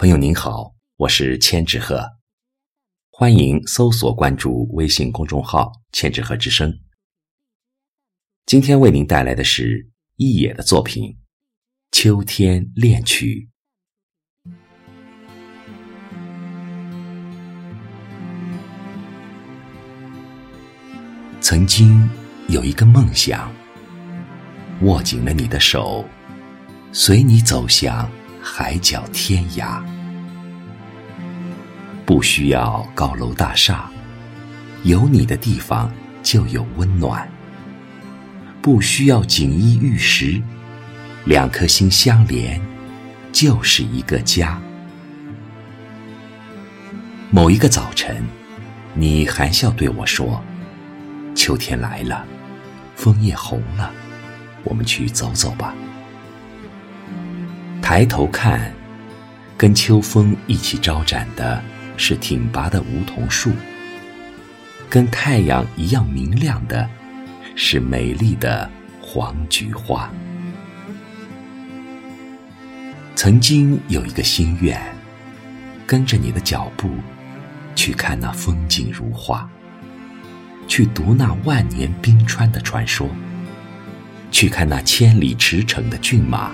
[0.00, 2.08] 朋友您好，我是千纸鹤，
[3.10, 6.72] 欢迎搜索关注微信公众号“千纸鹤之声”。
[8.46, 11.02] 今天为您带来的是一野的作品
[11.90, 13.50] 《秋天恋曲》。
[21.40, 22.08] 曾经
[22.46, 23.52] 有一个梦想，
[24.82, 26.04] 握紧了你的手，
[26.92, 28.08] 随你走向。
[28.50, 29.80] 海角天涯，
[32.06, 33.88] 不需要高楼大厦，
[34.84, 37.28] 有你的地方就有温暖；
[38.62, 40.42] 不需要锦衣玉食，
[41.26, 42.60] 两颗心相连，
[43.32, 44.58] 就是一个家。
[47.30, 48.24] 某一个早晨，
[48.94, 50.42] 你含笑对我说
[51.36, 52.24] ：“秋天来了，
[52.96, 53.92] 枫叶红了，
[54.64, 55.74] 我们去走走吧。”
[57.90, 58.70] 抬头看，
[59.56, 61.64] 跟秋风一起招展的
[61.96, 63.50] 是挺拔的梧桐树。
[64.90, 66.86] 跟太阳一样明亮的，
[67.56, 70.12] 是美丽的黄菊花。
[73.16, 74.78] 曾经有一个心愿，
[75.86, 76.90] 跟着你的脚步，
[77.74, 79.48] 去看那风景如画，
[80.66, 83.08] 去读那万年冰川的传说，
[84.30, 86.52] 去看那千里驰骋的骏马。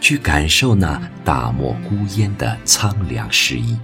[0.00, 3.78] 去感受那大漠孤烟的苍凉诗意，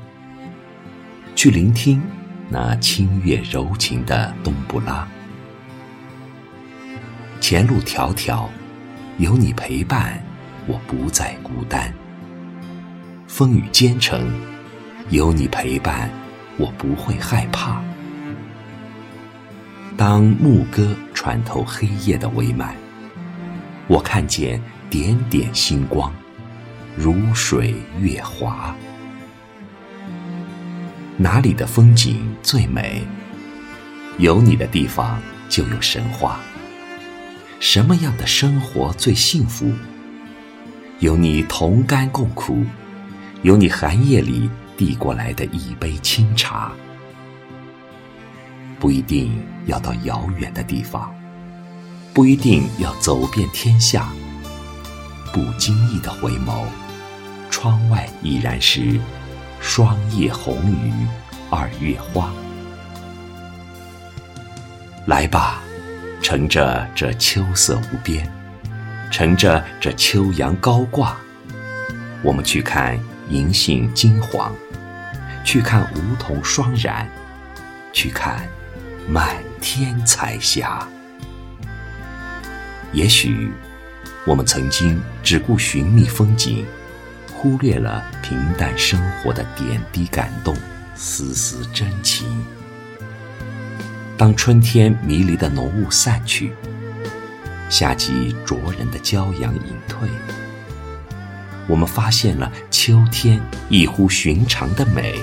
[1.34, 2.02] 去聆听
[2.48, 5.06] 那清越柔情的冬不拉。
[7.40, 8.46] 前路迢迢，
[9.18, 10.22] 有你陪伴，
[10.66, 11.92] 我不再孤单；
[13.26, 14.32] 风雨兼程，
[15.10, 16.08] 有你陪伴，
[16.56, 17.82] 我不会害怕。
[19.96, 22.74] 当牧歌穿透黑夜的微漫，
[23.88, 24.60] 我看见。
[24.94, 26.14] 点点星光，
[26.96, 28.72] 如水月华。
[31.16, 33.02] 哪里的风景最美？
[34.18, 36.38] 有你的地方就有神话。
[37.58, 39.72] 什么样的生活最幸福？
[41.00, 42.64] 有你同甘共苦，
[43.42, 46.70] 有你寒夜里递过来的一杯清茶。
[48.78, 51.12] 不一定要到遥远的地方，
[52.12, 54.12] 不一定要走遍天下。
[55.34, 56.64] 不经意的回眸，
[57.50, 59.00] 窗外依然是
[59.60, 60.92] 霜叶红于
[61.50, 62.32] 二月花。
[65.06, 65.60] 来吧，
[66.22, 68.24] 乘着这秋色无边，
[69.10, 71.16] 乘着这秋阳高挂，
[72.22, 72.96] 我们去看
[73.28, 74.54] 银杏金黄，
[75.44, 77.08] 去看梧桐霜染，
[77.92, 78.46] 去看
[79.08, 80.86] 满天彩霞。
[82.92, 83.52] 也许。
[84.26, 86.64] 我们曾经只顾寻觅风景，
[87.32, 90.56] 忽略了平淡生活的点滴感动、
[90.94, 92.26] 丝丝真情。
[94.16, 96.54] 当春天迷离的浓雾散去，
[97.68, 100.08] 夏季灼人的骄阳隐退，
[101.66, 105.20] 我们发现了秋天异乎寻常的美。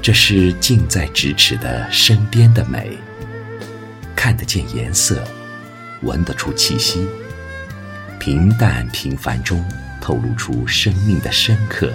[0.00, 2.96] 这是近在咫尺的身边的美，
[4.16, 5.22] 看得见颜色，
[6.02, 7.06] 闻得出气息。
[8.24, 9.62] 平淡平凡中
[10.00, 11.92] 透露出生命的深刻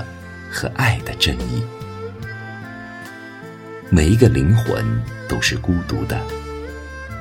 [0.51, 1.65] 和爱的真意。
[3.89, 4.85] 每一个灵魂
[5.27, 6.21] 都是孤独的，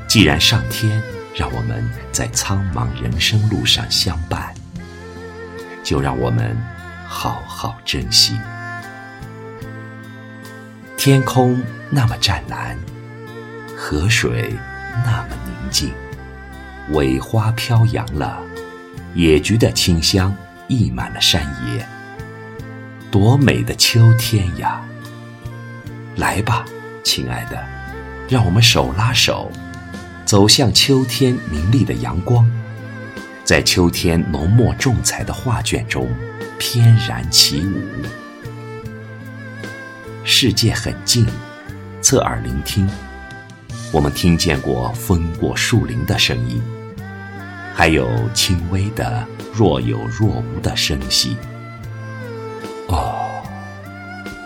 [0.06, 1.02] 既然上天
[1.34, 1.82] 让我们
[2.12, 4.52] 在苍茫人生路上相伴，
[5.82, 6.54] 就让我们
[7.06, 8.38] 好好珍惜。
[10.98, 11.58] 天空
[11.88, 12.76] 那么湛蓝，
[13.74, 14.54] 河水
[15.02, 15.94] 那么宁静，
[16.90, 18.38] 苇花飘扬了。
[19.14, 20.34] 野菊的清香
[20.68, 21.86] 溢满了山野，
[23.10, 24.80] 多美的秋天呀！
[26.16, 26.64] 来吧，
[27.02, 27.64] 亲爱的，
[28.28, 29.50] 让我们手拉手，
[30.24, 32.48] 走向秋天明丽的阳光，
[33.44, 36.08] 在秋天浓墨重彩的画卷中
[36.58, 37.82] 翩然起舞。
[40.22, 41.26] 世界很近，
[42.02, 42.88] 侧耳聆听，
[43.90, 46.62] 我们听见过风过树林的声音。
[47.78, 51.36] 还有轻微的若有若无的声息。
[52.88, 53.40] 哦，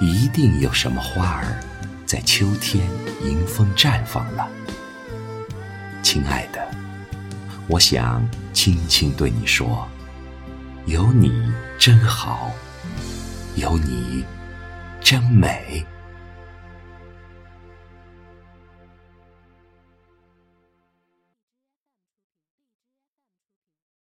[0.02, 1.58] 一定有什么花儿
[2.05, 2.87] 在秋天
[3.25, 4.46] 迎风绽放了，
[6.02, 6.61] 亲爱的，
[7.69, 9.88] 我想轻轻对你说：
[10.84, 11.32] 有你
[11.79, 12.50] 真好，
[13.55, 14.26] 有你
[15.00, 15.82] 真美。